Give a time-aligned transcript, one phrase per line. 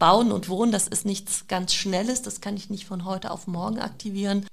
[0.00, 3.46] Bauen und Wohnen, das ist nichts ganz Schnelles, das kann ich nicht von heute auf
[3.46, 4.46] morgen aktivieren.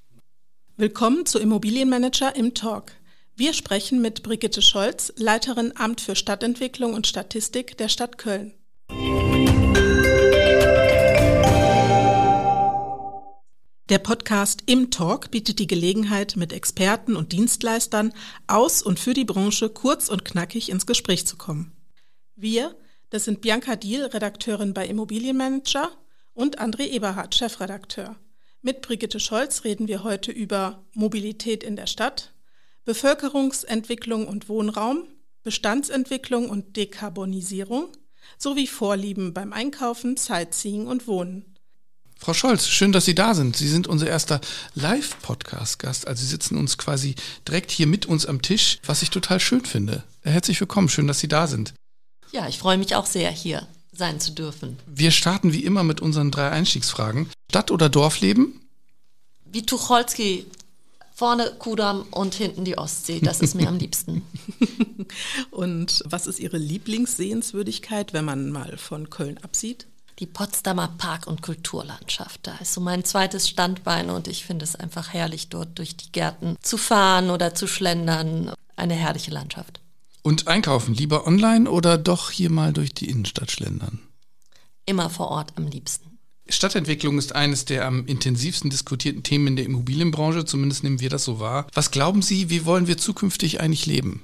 [0.76, 2.92] Willkommen zu Immobilienmanager im Talk.
[3.34, 8.54] Wir sprechen mit Brigitte Scholz, Leiterin Amt für Stadtentwicklung und Statistik der Stadt Köln.
[13.90, 18.12] Der Podcast Im Talk bietet die Gelegenheit, mit Experten und Dienstleistern
[18.48, 21.72] aus und für die Branche kurz und knackig ins Gespräch zu kommen.
[22.36, 22.76] Wir,
[23.10, 25.92] das sind Bianca Diel, Redakteurin bei Immobilienmanager
[26.34, 28.16] und André Eberhardt, Chefredakteur.
[28.62, 32.34] Mit Brigitte Scholz reden wir heute über Mobilität in der Stadt,
[32.86, 35.08] Bevölkerungsentwicklung und Wohnraum,
[35.44, 37.90] Bestandsentwicklung und Dekarbonisierung
[38.38, 41.58] sowie Vorlieben beim Einkaufen, Sightseeing und Wohnen.
[42.20, 43.56] Frau Scholz, schön, dass Sie da sind.
[43.56, 44.42] Sie sind unser erster
[44.74, 46.08] Live-Podcast-Gast.
[46.08, 47.16] Also Sie sitzen uns quasi
[47.48, 50.04] direkt hier mit uns am Tisch, was ich total schön finde.
[50.24, 51.74] Herzlich willkommen, schön, dass Sie da sind.
[52.32, 54.78] Ja, ich freue mich auch sehr, hier sein zu dürfen.
[54.86, 57.30] Wir starten wie immer mit unseren drei Einstiegsfragen.
[57.50, 58.62] Stadt- oder Dorfleben?
[59.46, 60.46] Wie Tucholsky,
[61.16, 63.20] vorne Kudamm und hinten die Ostsee.
[63.22, 64.22] Das ist mir am liebsten.
[65.52, 69.88] Und was ist Ihre Lieblingssehenswürdigkeit, wenn man mal von Köln absieht?
[70.20, 72.48] die Potsdamer Park- und Kulturlandschaft.
[72.48, 76.12] Da ist so mein zweites Standbein und ich finde es einfach herrlich, dort durch die
[76.12, 78.52] Gärten zu fahren oder zu schlendern.
[78.76, 79.80] Eine herrliche Landschaft.
[80.28, 84.00] Und einkaufen, lieber online oder doch hier mal durch die Innenstadt schlendern?
[84.86, 86.20] Immer vor Ort am liebsten.
[86.50, 91.24] Stadtentwicklung ist eines der am intensivsten diskutierten Themen in der Immobilienbranche, zumindest nehmen wir das
[91.24, 91.66] so wahr.
[91.74, 94.22] Was glauben Sie, wie wollen wir zukünftig eigentlich leben?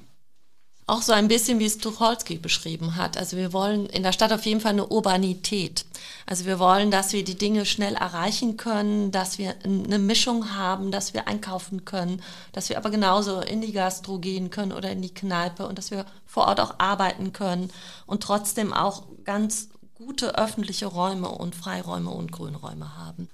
[0.86, 3.16] Auch so ein bisschen, wie es Tucholsky beschrieben hat.
[3.16, 5.86] Also wir wollen in der Stadt auf jeden Fall eine Urbanität.
[6.26, 10.90] Also wir wollen, dass wir die Dinge schnell erreichen können, dass wir eine Mischung haben,
[10.90, 15.00] dass wir einkaufen können, dass wir aber genauso in die Gastro gehen können oder in
[15.00, 17.70] die Kneipe und dass wir vor Ort auch arbeiten können
[18.04, 23.30] und trotzdem auch ganz gute öffentliche Räume und Freiräume und Grünräume haben.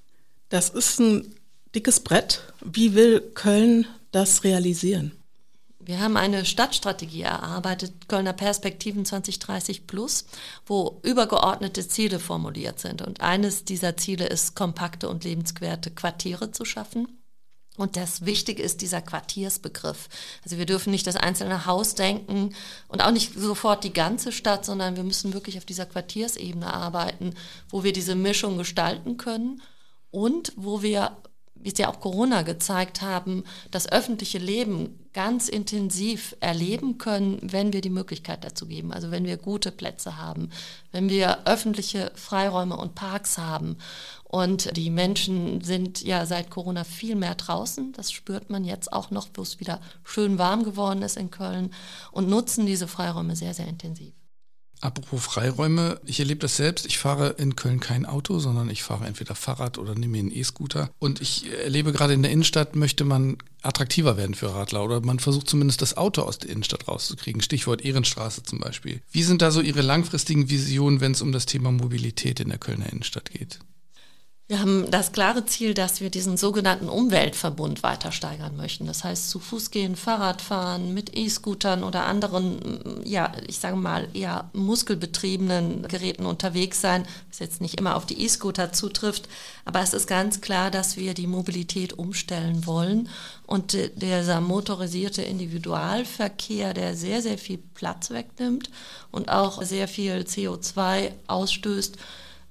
[0.51, 1.35] Das ist ein
[1.75, 2.43] dickes Brett.
[2.61, 5.20] Wie will Köln das realisieren?
[5.83, 10.27] Wir haben eine Stadtstrategie erarbeitet, Kölner Perspektiven 2030 Plus,
[10.67, 13.01] wo übergeordnete Ziele formuliert sind.
[13.01, 17.21] Und eines dieser Ziele ist, kompakte und lebenswerte Quartiere zu schaffen.
[17.79, 20.11] Und das Wichtige ist dieser Quartiersbegriff.
[20.45, 22.55] Also wir dürfen nicht das einzelne Haus denken
[22.89, 27.35] und auch nicht sofort die ganze Stadt, sondern wir müssen wirklich auf dieser Quartiersebene arbeiten,
[27.71, 29.63] wo wir diese Mischung gestalten können
[30.11, 31.17] und wo wir
[31.63, 37.73] wie es ja auch Corona gezeigt haben, das öffentliche Leben ganz intensiv erleben können, wenn
[37.73, 38.93] wir die Möglichkeit dazu geben.
[38.93, 40.51] Also wenn wir gute Plätze haben,
[40.93, 43.77] wenn wir öffentliche Freiräume und Parks haben.
[44.25, 47.93] Und die Menschen sind ja seit Corona viel mehr draußen.
[47.93, 51.75] Das spürt man jetzt auch noch, wo es wieder schön warm geworden ist in Köln
[52.13, 54.13] und nutzen diese Freiräume sehr, sehr intensiv.
[54.81, 56.87] Apropos Freiräume, ich erlebe das selbst.
[56.87, 60.35] Ich fahre in Köln kein Auto, sondern ich fahre entweder Fahrrad oder nehme mir einen
[60.35, 60.91] E-Scooter.
[60.99, 65.19] Und ich erlebe gerade in der Innenstadt, möchte man attraktiver werden für Radler oder man
[65.19, 67.43] versucht zumindest das Auto aus der Innenstadt rauszukriegen.
[67.43, 69.03] Stichwort Ehrenstraße zum Beispiel.
[69.13, 72.59] Wie sind da so Ihre langfristigen Visionen, wenn es um das Thema Mobilität in der
[72.59, 73.59] Kölner Innenstadt geht?
[74.51, 78.85] Wir haben das klare Ziel, dass wir diesen sogenannten Umweltverbund weiter steigern möchten.
[78.85, 84.09] Das heißt, zu Fuß gehen, Fahrrad fahren, mit E-Scootern oder anderen, ja, ich sage mal,
[84.13, 89.29] eher muskelbetriebenen Geräten unterwegs sein, was jetzt nicht immer auf die E-Scooter zutrifft.
[89.65, 93.09] Aber es ist ganz klar, dass wir die Mobilität umstellen wollen.
[93.47, 98.69] Und dieser motorisierte Individualverkehr, der sehr, sehr viel Platz wegnimmt
[99.13, 101.99] und auch sehr viel CO2 ausstößt,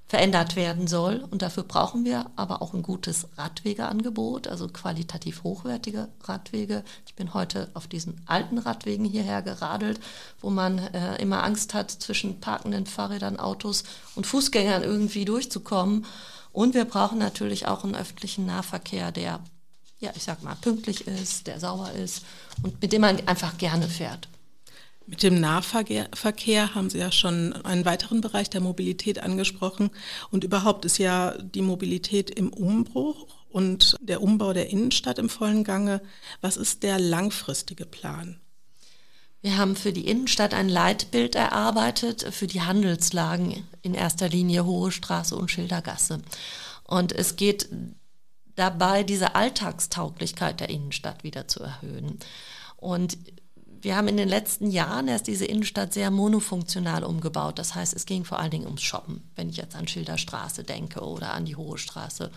[0.09, 1.23] verändert werden soll.
[1.29, 6.83] Und dafür brauchen wir aber auch ein gutes Radwegeangebot, also qualitativ hochwertige Radwege.
[7.05, 9.99] Ich bin heute auf diesen alten Radwegen hierher geradelt,
[10.41, 13.83] wo man äh, immer Angst hat, zwischen parkenden Fahrrädern, Autos
[14.15, 16.05] und Fußgängern irgendwie durchzukommen.
[16.51, 19.39] Und wir brauchen natürlich auch einen öffentlichen Nahverkehr, der,
[19.99, 22.25] ja, ich sag mal, pünktlich ist, der sauber ist
[22.63, 24.27] und mit dem man einfach gerne fährt.
[25.09, 29.89] Mit dem Nahverkehr haben Sie ja schon einen weiteren Bereich der Mobilität angesprochen.
[30.29, 35.63] Und überhaupt ist ja die Mobilität im Umbruch und der Umbau der Innenstadt im vollen
[35.63, 36.03] Gange.
[36.41, 38.39] Was ist der langfristige Plan?
[39.41, 44.91] Wir haben für die Innenstadt ein Leitbild erarbeitet, für die Handelslagen in erster Linie Hohe
[44.91, 46.21] Straße und Schildergasse.
[46.83, 47.67] Und es geht
[48.55, 52.19] dabei, diese Alltagstauglichkeit der Innenstadt wieder zu erhöhen.
[52.77, 53.17] Und
[53.81, 57.59] Wir haben in den letzten Jahren erst diese Innenstadt sehr monofunktional umgebaut.
[57.59, 61.01] Das heißt, es ging vor allen Dingen ums Shoppen, wenn ich jetzt an Schilderstraße denke
[61.01, 62.31] oder an die Hohe Straße.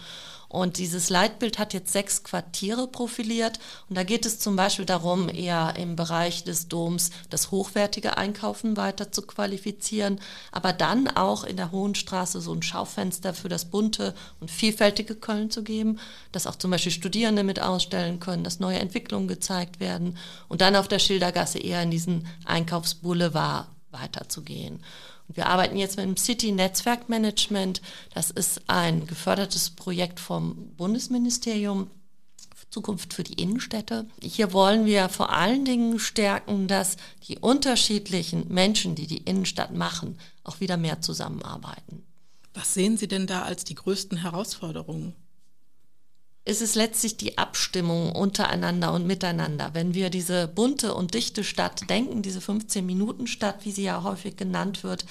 [0.52, 3.58] Und dieses Leitbild hat jetzt sechs Quartiere profiliert.
[3.88, 8.76] Und da geht es zum Beispiel darum, eher im Bereich des Doms das hochwertige Einkaufen
[8.76, 10.20] weiter zu qualifizieren,
[10.50, 15.14] aber dann auch in der Hohen Straße so ein Schaufenster für das bunte und vielfältige
[15.14, 15.98] Köln zu geben,
[16.32, 20.18] dass auch zum Beispiel Studierende mit ausstellen können, dass neue Entwicklungen gezeigt werden
[20.48, 24.82] und dann auf der Schildergasse eher in diesen Einkaufsboulevard weiterzugehen.
[25.34, 27.80] Wir arbeiten jetzt mit dem City Netzwerkmanagement.
[28.14, 31.90] Das ist ein gefördertes Projekt vom Bundesministerium
[32.72, 34.06] Zukunft für die Innenstädte.
[34.20, 36.96] Hier wollen wir vor allen Dingen stärken, dass
[37.28, 42.02] die unterschiedlichen Menschen, die die Innenstadt machen, auch wieder mehr zusammenarbeiten.
[42.54, 45.14] Was sehen Sie denn da als die größten Herausforderungen?
[46.44, 49.70] Ist es letztlich die Abstimmung untereinander und miteinander.
[49.74, 54.82] Wenn wir diese bunte und dichte Stadt denken, diese 15-Minuten-Stadt, wie sie ja häufig genannt
[54.82, 55.04] wird,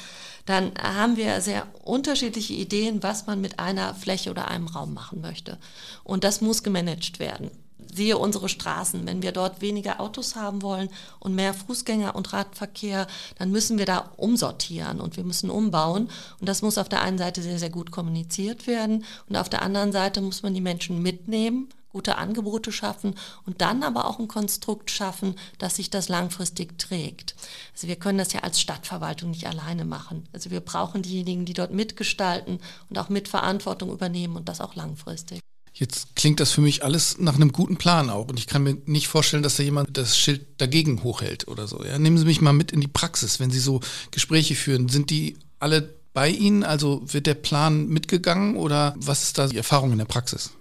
[0.45, 5.21] dann haben wir sehr unterschiedliche Ideen, was man mit einer Fläche oder einem Raum machen
[5.21, 5.57] möchte.
[6.03, 7.49] Und das muss gemanagt werden
[7.91, 9.05] siehe unsere Straßen.
[9.05, 10.89] Wenn wir dort weniger Autos haben wollen
[11.19, 13.07] und mehr Fußgänger- und Radverkehr,
[13.37, 16.09] dann müssen wir da umsortieren und wir müssen umbauen.
[16.39, 19.61] Und das muss auf der einen Seite sehr, sehr gut kommuniziert werden und auf der
[19.61, 23.15] anderen Seite muss man die Menschen mitnehmen gute Angebote schaffen
[23.45, 27.35] und dann aber auch ein Konstrukt schaffen, dass sich das langfristig trägt.
[27.73, 30.27] Also wir können das ja als Stadtverwaltung nicht alleine machen.
[30.33, 32.59] Also wir brauchen diejenigen, die dort mitgestalten
[32.89, 35.41] und auch Mitverantwortung übernehmen und das auch langfristig.
[35.81, 38.27] Jetzt klingt das für mich alles nach einem guten Plan auch.
[38.27, 41.83] Und ich kann mir nicht vorstellen, dass da jemand das Schild dagegen hochhält oder so.
[41.83, 43.79] Ja, nehmen Sie mich mal mit in die Praxis, wenn Sie so
[44.11, 44.89] Gespräche führen.
[44.89, 46.63] Sind die alle bei Ihnen?
[46.63, 50.51] Also wird der Plan mitgegangen oder was ist da die Erfahrung in der Praxis?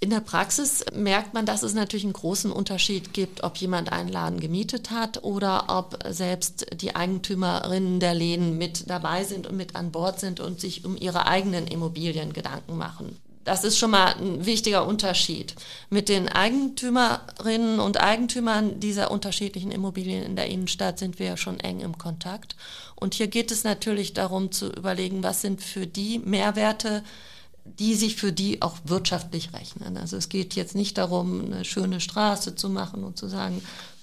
[0.00, 4.10] In der Praxis merkt man, dass es natürlich einen großen Unterschied gibt, ob jemand einen
[4.10, 9.76] Laden gemietet hat oder ob selbst die Eigentümerinnen der Läden mit dabei sind und mit
[9.76, 13.16] an Bord sind und sich um ihre eigenen Immobilien Gedanken machen.
[13.44, 15.54] Das ist schon mal ein wichtiger Unterschied.
[15.90, 21.58] Mit den Eigentümerinnen und Eigentümern dieser unterschiedlichen Immobilien in der Innenstadt sind wir ja schon
[21.58, 22.54] eng im Kontakt.
[22.94, 27.02] Und hier geht es natürlich darum zu überlegen, was sind für die Mehrwerte,
[27.64, 29.96] die sich für die auch wirtschaftlich rechnen.
[29.96, 33.62] Also es geht jetzt nicht darum, eine schöne Straße zu machen und zu sagen,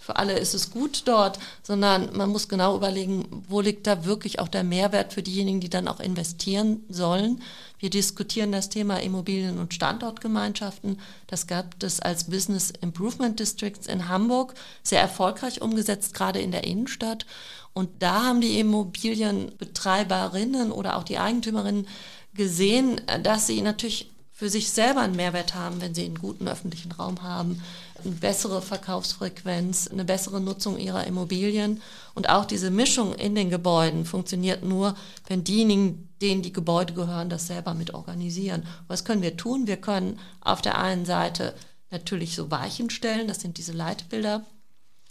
[0.09, 4.39] für alle ist es gut dort, sondern man muss genau überlegen, wo liegt da wirklich
[4.39, 7.43] auch der Mehrwert für diejenigen, die dann auch investieren sollen
[7.79, 10.99] wir diskutieren das Thema Immobilien- und Standortgemeinschaften.
[11.27, 14.53] Das gab es als Business Improvement Districts in Hamburg
[14.83, 17.25] sehr erfolgreich umgesetzt, gerade in der Innenstadt.
[17.73, 21.87] Und da haben die Immobilienbetreiberinnen oder auch die Eigentümerinnen
[22.33, 26.93] gesehen, dass sie natürlich für sich selber einen Mehrwert haben, wenn sie einen guten öffentlichen
[26.93, 27.61] Raum haben,
[28.01, 31.81] eine bessere Verkaufsfrequenz, eine bessere Nutzung ihrer Immobilien.
[32.15, 34.95] Und auch diese Mischung in den Gebäuden funktioniert nur,
[35.27, 38.65] wenn diejenigen, denen die Gebäude gehören, das selber mit organisieren.
[38.87, 39.67] Was können wir tun?
[39.67, 41.53] Wir können auf der einen Seite
[41.91, 44.45] natürlich so Weichen stellen, das sind diese Leitbilder.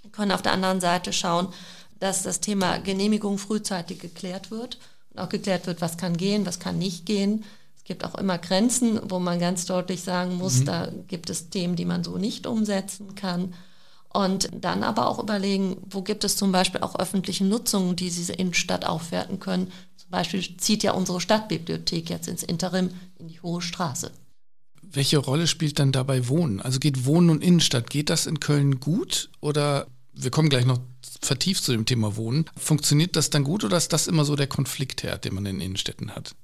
[0.00, 1.48] Wir können auf der anderen Seite schauen,
[2.00, 4.78] dass das Thema Genehmigung frühzeitig geklärt wird
[5.10, 7.44] und auch geklärt wird, was kann gehen, was kann nicht gehen
[7.88, 10.64] gibt auch immer Grenzen, wo man ganz deutlich sagen muss, mhm.
[10.66, 13.54] da gibt es Themen, die man so nicht umsetzen kann.
[14.10, 18.32] Und dann aber auch überlegen, wo gibt es zum Beispiel auch öffentliche Nutzungen, die diese
[18.32, 19.72] Innenstadt aufwerten können.
[19.96, 24.10] Zum Beispiel zieht ja unsere Stadtbibliothek jetzt ins Interim in die Hohe Straße.
[24.82, 26.62] Welche Rolle spielt dann dabei Wohnen?
[26.62, 30.80] Also geht Wohnen und Innenstadt, geht das in Köln gut oder wir kommen gleich noch
[31.20, 32.46] vertieft zu dem Thema Wohnen.
[32.56, 36.14] Funktioniert das dann gut oder ist das immer so der Konfliktherd, den man in Innenstädten
[36.14, 36.34] hat?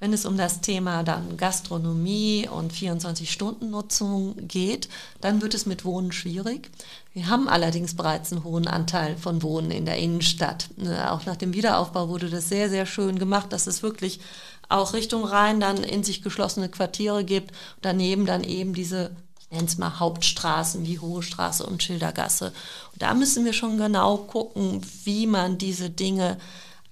[0.00, 4.88] Wenn es um das Thema dann Gastronomie und 24-Stunden-Nutzung geht,
[5.20, 6.70] dann wird es mit Wohnen schwierig.
[7.12, 10.68] Wir haben allerdings bereits einen hohen Anteil von Wohnen in der Innenstadt.
[10.76, 14.20] Ne, auch nach dem Wiederaufbau wurde das sehr, sehr schön gemacht, dass es wirklich
[14.68, 17.52] auch Richtung Rhein dann in sich geschlossene Quartiere gibt.
[17.82, 19.10] Daneben dann eben diese
[19.50, 22.52] ich nenne es mal Hauptstraßen wie Hohe Straße und Schildergasse.
[22.92, 26.36] Und da müssen wir schon genau gucken, wie man diese Dinge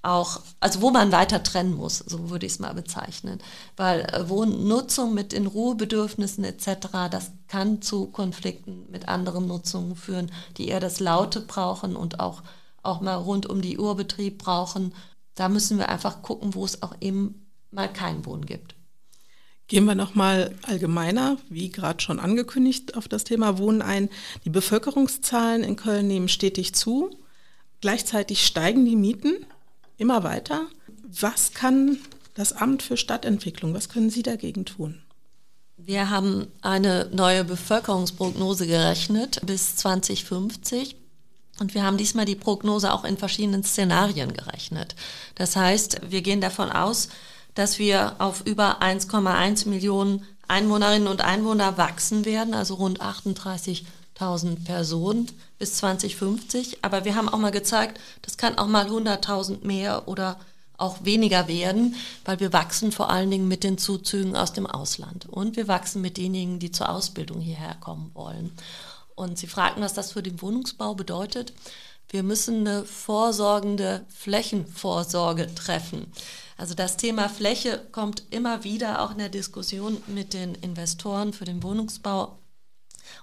[0.06, 3.40] auch, also wo man weiter trennen muss, so würde ich es mal bezeichnen.
[3.76, 10.30] Weil äh, Wohnnutzung mit in Ruhebedürfnissen etc., das kann zu Konflikten mit anderen Nutzungen führen,
[10.56, 12.42] die eher das Laute brauchen und auch,
[12.82, 14.94] auch mal rund um die Uhr Betrieb brauchen.
[15.34, 18.76] Da müssen wir einfach gucken, wo es auch eben mal kein Wohnen gibt.
[19.68, 24.08] Gehen wir nochmal allgemeiner, wie gerade schon angekündigt, auf das Thema Wohnen ein.
[24.44, 27.10] Die Bevölkerungszahlen in Köln nehmen stetig zu.
[27.80, 29.44] Gleichzeitig steigen die Mieten
[29.96, 30.66] immer weiter.
[31.08, 31.98] Was kann
[32.34, 35.00] das Amt für Stadtentwicklung, was können Sie dagegen tun?
[35.78, 40.96] Wir haben eine neue Bevölkerungsprognose gerechnet bis 2050.
[41.58, 44.94] Und wir haben diesmal die Prognose auch in verschiedenen Szenarien gerechnet.
[45.36, 47.08] Das heißt, wir gehen davon aus,
[47.54, 53.00] dass wir auf über 1,1 Millionen Einwohnerinnen und Einwohner wachsen werden, also rund
[54.18, 56.78] 38.000 Personen bis 2050.
[56.82, 60.38] Aber wir haben auch mal gezeigt, das kann auch mal 100.000 mehr oder
[60.78, 61.94] auch weniger werden,
[62.24, 65.26] weil wir wachsen vor allen Dingen mit den Zuzügen aus dem Ausland.
[65.26, 68.52] Und wir wachsen mit denjenigen, die zur Ausbildung hierher kommen wollen.
[69.14, 71.54] Und Sie fragten, was das für den Wohnungsbau bedeutet.
[72.10, 76.12] Wir müssen eine vorsorgende Flächenvorsorge treffen.
[76.58, 81.44] Also das Thema Fläche kommt immer wieder auch in der Diskussion mit den Investoren für
[81.46, 82.38] den Wohnungsbau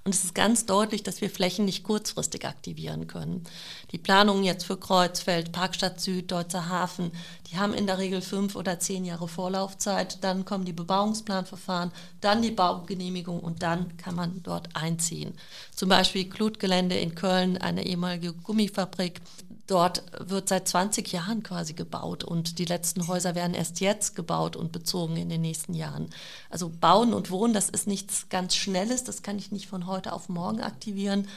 [0.04, 3.44] und es ist ganz deutlich, dass wir Flächen nicht kurzfristig aktivieren können.
[3.92, 7.12] Die Planungen jetzt für Kreuzfeld, Parkstadt Süd, Deutzer Hafen,
[7.52, 10.24] die haben in der Regel fünf oder zehn Jahre Vorlaufzeit.
[10.24, 15.34] Dann kommen die Bebauungsplanverfahren, dann die Baugenehmigung und dann kann man dort einziehen.
[15.76, 19.22] Zum Beispiel Klutgelände in Köln, eine ehemalige Gummifabrik.
[19.66, 24.58] Dort wird seit 20 Jahren quasi gebaut und die letzten Häuser werden erst jetzt gebaut
[24.58, 26.10] und bezogen in den nächsten Jahren.
[26.50, 30.12] Also Bauen und Wohnen, das ist nichts ganz Schnelles, das kann ich nicht von heute
[30.12, 31.30] auf morgen aktivieren.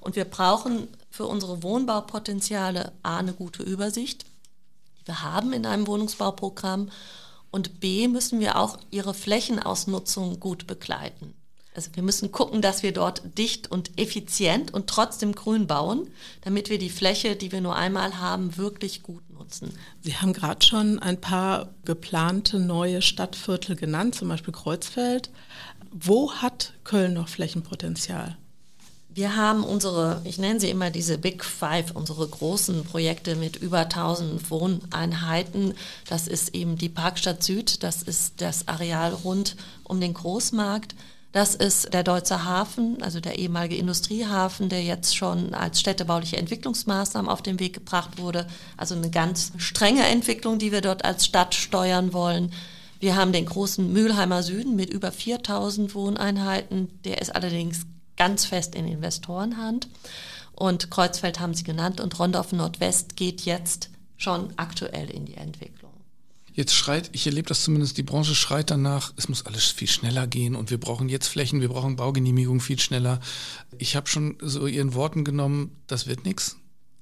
[0.00, 4.24] Und wir brauchen für unsere Wohnbaupotenziale A eine gute Übersicht,
[5.00, 6.90] die wir haben in einem Wohnungsbauprogramm
[7.50, 11.34] und B müssen wir auch ihre Flächenausnutzung gut begleiten.
[11.74, 16.08] Also wir müssen gucken, dass wir dort dicht und effizient und trotzdem grün bauen,
[16.42, 19.76] damit wir die Fläche, die wir nur einmal haben, wirklich gut nutzen.
[20.00, 25.30] Sie haben gerade schon ein paar geplante neue Stadtviertel genannt, zum Beispiel Kreuzfeld.
[25.90, 28.36] Wo hat Köln noch Flächenpotenzial?
[29.08, 33.80] Wir haben unsere, ich nenne sie immer diese Big Five, unsere großen Projekte mit über
[33.80, 35.74] 1000 Wohneinheiten.
[36.08, 39.54] Das ist eben die Parkstadt Süd, das ist das Areal rund
[39.84, 40.96] um den Großmarkt.
[41.34, 47.28] Das ist der Deutsche Hafen, also der ehemalige Industriehafen, der jetzt schon als städtebauliche Entwicklungsmaßnahme
[47.28, 48.46] auf den Weg gebracht wurde.
[48.76, 52.52] Also eine ganz strenge Entwicklung, die wir dort als Stadt steuern wollen.
[53.00, 56.88] Wir haben den großen Mülheimer Süden mit über 4000 Wohneinheiten.
[57.02, 57.84] Der ist allerdings
[58.16, 59.88] ganz fest in Investorenhand.
[60.52, 65.83] Und Kreuzfeld haben Sie genannt und Rondorf Nordwest geht jetzt schon aktuell in die Entwicklung.
[66.54, 70.28] Jetzt schreit, ich erlebe das zumindest, die Branche schreit danach, es muss alles viel schneller
[70.28, 73.20] gehen und wir brauchen jetzt Flächen, wir brauchen Baugenehmigung viel schneller.
[73.78, 76.56] Ich habe schon so Ihren Worten genommen, das wird nichts.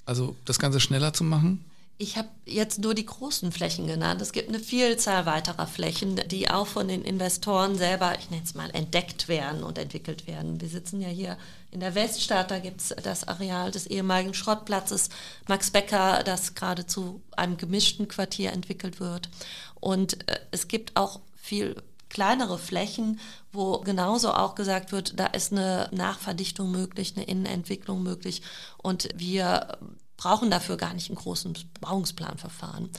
[0.07, 1.63] Also das Ganze schneller zu machen.
[2.03, 4.21] Ich habe jetzt nur die großen Flächen genannt.
[4.21, 8.57] Es gibt eine Vielzahl weiterer Flächen, die auch von den Investoren selber, ich nenne es
[8.57, 10.61] mal, entdeckt werden und entwickelt werden.
[10.61, 11.39] Wir sitzen ja hier
[11.71, 15.11] in der Weststadt, da gibt es das Areal des ehemaligen Schrottplatzes
[15.47, 19.29] Max Becker, das gerade zu einem gemischten Quartier entwickelt wird.
[19.79, 21.77] Und äh, es gibt auch viel
[22.09, 23.21] kleinere Flächen,
[23.53, 28.43] wo genauso auch gesagt wird, da ist eine Nachverdichtung möglich, eine Innenentwicklung möglich.
[28.77, 29.79] Und wir
[30.23, 32.91] brauchen dafür gar nicht einen großen Bauungsplanverfahren.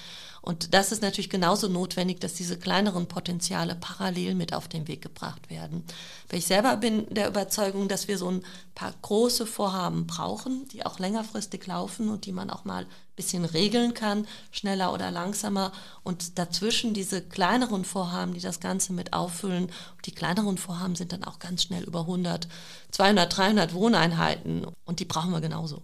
[0.42, 5.02] Und das ist natürlich genauso notwendig, dass diese kleineren Potenziale parallel mit auf den Weg
[5.02, 5.86] gebracht werden.
[6.28, 8.44] Weil ich selber bin der Überzeugung, dass wir so ein
[8.76, 13.46] paar große Vorhaben brauchen, die auch längerfristig laufen und die man auch mal ein bisschen
[13.46, 15.72] regeln kann, schneller oder langsamer.
[16.04, 19.68] Und dazwischen diese kleineren Vorhaben, die das Ganze mit auffüllen.
[19.68, 22.50] Und die kleineren Vorhaben sind dann auch ganz schnell über 100,
[22.92, 24.68] 200, 300 Wohneinheiten.
[24.84, 25.84] Und die brauchen wir genauso.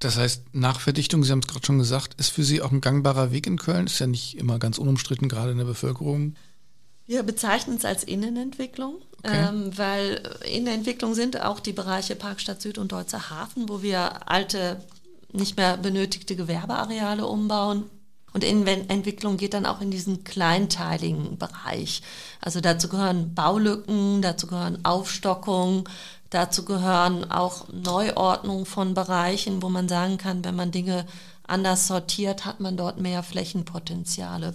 [0.00, 3.32] Das heißt, Nachverdichtung, Sie haben es gerade schon gesagt, ist für Sie auch ein gangbarer
[3.32, 6.34] Weg in Köln, ist ja nicht immer ganz unumstritten, gerade in der Bevölkerung.
[7.06, 9.48] Wir bezeichnen es als Innenentwicklung, okay.
[9.48, 14.82] ähm, weil Innenentwicklung sind auch die Bereiche Parkstadt Süd und Deutzer Hafen, wo wir alte,
[15.32, 17.84] nicht mehr benötigte Gewerbeareale umbauen.
[18.32, 22.02] Und Innenentwicklung geht dann auch in diesen kleinteiligen Bereich.
[22.40, 25.88] Also dazu gehören Baulücken, dazu gehören Aufstockung,
[26.30, 31.04] Dazu gehören auch Neuordnungen von Bereichen, wo man sagen kann, wenn man Dinge
[31.42, 34.54] anders sortiert, hat man dort mehr Flächenpotenziale.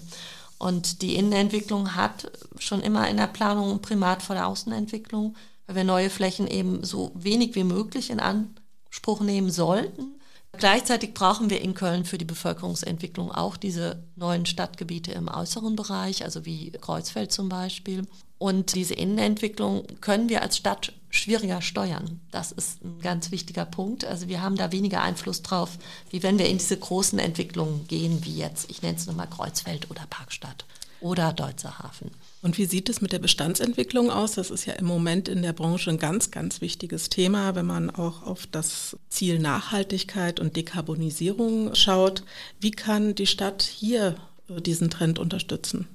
[0.57, 5.35] Und die Innenentwicklung hat schon immer in der Planung ein Primat vor der Außenentwicklung,
[5.67, 10.15] weil wir neue Flächen eben so wenig wie möglich in Anspruch nehmen sollten.
[10.57, 16.23] Gleichzeitig brauchen wir in Köln für die Bevölkerungsentwicklung auch diese neuen Stadtgebiete im äußeren Bereich,
[16.23, 18.07] also wie Kreuzfeld zum Beispiel.
[18.37, 22.19] Und diese Innenentwicklung können wir als Stadt schwieriger steuern.
[22.31, 24.05] Das ist ein ganz wichtiger Punkt.
[24.05, 25.77] Also wir haben da weniger Einfluss drauf,
[26.09, 29.89] wie wenn wir in diese großen Entwicklungen gehen, wie jetzt, ich nenne es nochmal Kreuzfeld
[29.89, 30.65] oder Parkstadt
[31.05, 32.09] oder Deutzer Hafen.
[32.41, 34.33] Und wie sieht es mit der Bestandsentwicklung aus?
[34.33, 37.91] Das ist ja im Moment in der Branche ein ganz, ganz wichtiges Thema, wenn man
[37.91, 42.23] auch auf das Ziel Nachhaltigkeit und Dekarbonisierung schaut.
[42.59, 44.15] Wie kann die Stadt hier
[44.49, 45.87] äh, diesen Trend unterstützen?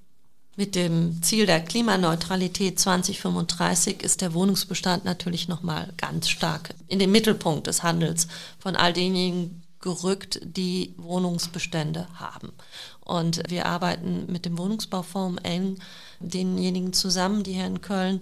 [0.55, 7.11] Mit dem Ziel der Klimaneutralität 2035 ist der Wohnungsbestand natürlich nochmal ganz stark in den
[7.11, 8.29] Mittelpunkt des Handels
[8.61, 12.53] von all denjenigen gerückt, die Wohnungsbestände haben.
[13.01, 15.79] Und wir arbeiten mit dem Wohnungsbaufonds eng
[16.21, 18.21] denjenigen zusammen, die hier in Köln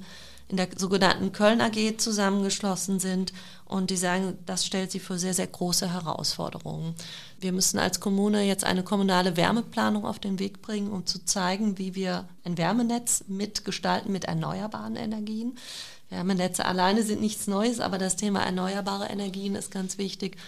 [0.48, 3.32] in der sogenannten Köln AG zusammengeschlossen sind
[3.66, 6.94] und die sagen, das stellt sie für sehr, sehr große Herausforderungen.
[7.38, 11.76] Wir müssen als Kommune jetzt eine kommunale Wärmeplanung auf den Weg bringen, um zu zeigen,
[11.76, 15.58] wie wir ein Wärmenetz mitgestalten mit erneuerbaren Energien.
[16.08, 20.38] Wärmenetze alleine sind nichts Neues, aber das Thema erneuerbare Energien ist ganz wichtig.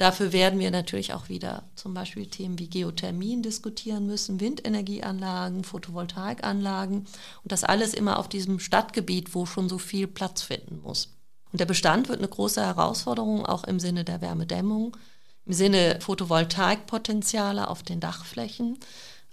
[0.00, 7.00] Dafür werden wir natürlich auch wieder zum Beispiel Themen wie Geothermien diskutieren müssen, Windenergieanlagen, Photovoltaikanlagen
[7.00, 11.10] und das alles immer auf diesem Stadtgebiet, wo schon so viel Platz finden muss.
[11.52, 14.96] Und der Bestand wird eine große Herausforderung, auch im Sinne der Wärmedämmung,
[15.44, 18.78] im Sinne Photovoltaikpotenziale auf den Dachflächen,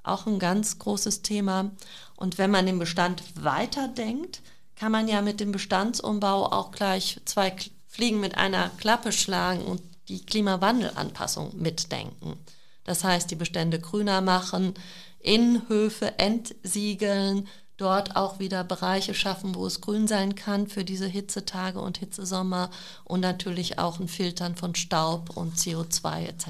[0.03, 1.71] auch ein ganz großes Thema.
[2.17, 4.41] Und wenn man den Bestand weiterdenkt,
[4.75, 7.55] kann man ja mit dem Bestandsumbau auch gleich zwei
[7.87, 12.37] Fliegen mit einer Klappe schlagen und die Klimawandelanpassung mitdenken.
[12.83, 14.73] Das heißt, die Bestände grüner machen,
[15.19, 21.79] Innenhöfe entsiegeln, dort auch wieder Bereiche schaffen, wo es grün sein kann für diese Hitzetage
[21.79, 22.69] und Hitzesommer
[23.03, 26.47] und natürlich auch ein Filtern von Staub und CO2 etc.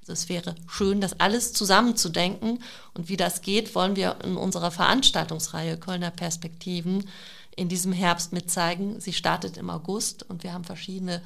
[0.00, 2.62] Also es wäre schön, das alles zusammenzudenken
[2.94, 7.08] und wie das geht, wollen wir in unserer Veranstaltungsreihe Kölner Perspektiven
[7.54, 9.00] in diesem Herbst mitzeigen.
[9.00, 11.22] Sie startet im August und wir haben verschiedene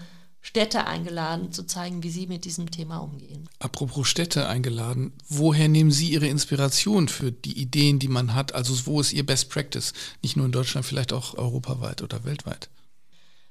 [0.47, 3.49] Städte eingeladen, zu zeigen, wie sie mit diesem Thema umgehen.
[3.59, 8.55] Apropos Städte eingeladen, woher nehmen Sie Ihre Inspiration für die Ideen, die man hat?
[8.55, 9.93] Also wo ist Ihr Best Practice?
[10.23, 12.69] Nicht nur in Deutschland, vielleicht auch europaweit oder weltweit?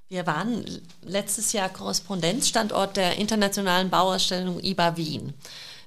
[0.08, 0.64] Wir waren
[1.02, 5.34] letztes Jahr Korrespondenzstandort der internationalen Bauausstellung IBA Wien.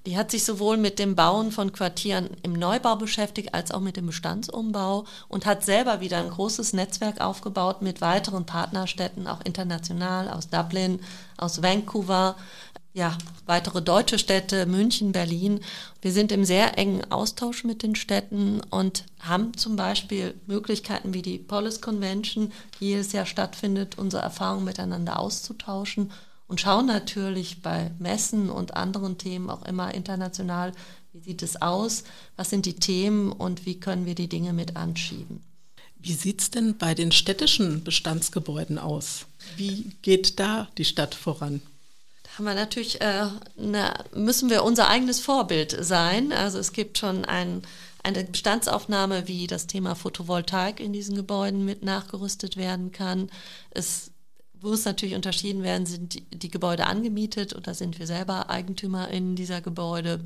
[0.07, 3.97] Die hat sich sowohl mit dem Bauen von Quartieren im Neubau beschäftigt als auch mit
[3.97, 10.31] dem Bestandsumbau und hat selber wieder ein großes Netzwerk aufgebaut mit weiteren Partnerstädten, auch international
[10.31, 11.01] aus Dublin,
[11.37, 12.37] aus Vancouver,
[12.95, 15.61] ja, weitere deutsche Städte, München, Berlin.
[16.03, 21.23] Wir sind im sehr engen Austausch mit den Städten und haben zum Beispiel Möglichkeiten wie
[21.23, 26.11] die Polis Convention, die jedes Jahr stattfindet, unsere Erfahrungen miteinander auszutauschen
[26.49, 30.73] und schauen natürlich bei Messen und anderen Themen auch immer international,
[31.13, 32.05] wie sieht es aus,
[32.37, 35.45] was sind die Themen und wie können wir die Dinge mit anschieben.
[35.99, 39.27] Wie sieht es denn bei den städtischen Bestandsgebäuden aus?
[39.57, 41.61] Wie geht da die Stadt voran?
[42.23, 46.33] Da haben wir natürlich, äh, eine, müssen wir unser eigenes Vorbild sein.
[46.33, 47.63] Also es gibt schon ein,
[48.03, 53.29] eine Bestandsaufnahme, wie das Thema Photovoltaik in diesen Gebäuden mit nachgerüstet werden kann.
[53.71, 54.13] Es
[54.63, 59.37] muss natürlich unterschieden werden, sind die, die, Gebäude angemietet oder sind wir selber Eigentümer in
[59.37, 60.25] dieser Gebäude.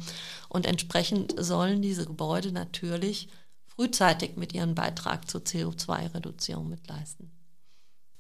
[0.48, 3.28] Und entsprechend sollen diese Gebäude natürlich
[3.66, 7.30] frühzeitig mit ihrem Beitrag zur CO2-Reduzierung mitleisten.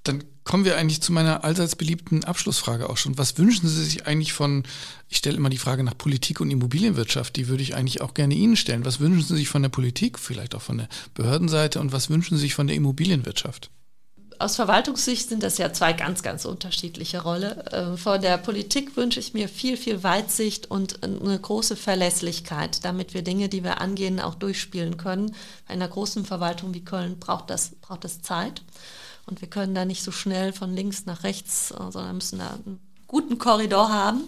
[0.04, 3.18] Dann kommen wir eigentlich zu meiner allseits beliebten Abschlussfrage auch schon.
[3.18, 4.64] Was wünschen Sie sich eigentlich von,
[5.08, 8.34] ich stelle immer die Frage nach Politik und Immobilienwirtschaft, die würde ich eigentlich auch gerne
[8.34, 8.84] Ihnen stellen.
[8.84, 12.36] Was wünschen Sie sich von der Politik, vielleicht auch von der Behördenseite und was wünschen
[12.36, 13.70] Sie sich von der Immobilienwirtschaft?
[14.42, 17.58] Aus Verwaltungssicht sind das ja zwei ganz, ganz unterschiedliche Rollen.
[17.68, 23.14] Äh, von der Politik wünsche ich mir viel, viel Weitsicht und eine große Verlässlichkeit, damit
[23.14, 25.34] wir Dinge, die wir angehen, auch durchspielen können.
[25.66, 28.62] Bei einer großen Verwaltung wie Köln braucht das, braucht das Zeit.
[29.26, 32.50] Und wir können da nicht so schnell von links nach rechts, äh, sondern müssen da
[32.50, 34.22] einen guten Korridor haben.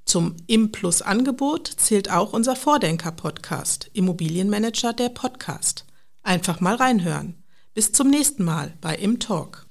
[0.04, 5.86] Zum Implus Angebot zählt auch unser Vordenker Podcast Immobilienmanager der Podcast.
[6.22, 7.36] Einfach mal reinhören.
[7.74, 9.66] Bis zum nächsten Mal bei Im Talk.